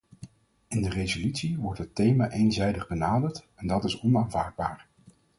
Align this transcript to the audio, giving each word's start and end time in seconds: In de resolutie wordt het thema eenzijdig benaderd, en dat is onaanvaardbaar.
In 0.67 0.81
de 0.81 0.89
resolutie 0.89 1.57
wordt 1.57 1.79
het 1.79 1.95
thema 1.95 2.29
eenzijdig 2.31 2.87
benaderd, 2.87 3.47
en 3.55 3.67
dat 3.67 3.83
is 3.83 3.99
onaanvaardbaar. 4.01 4.87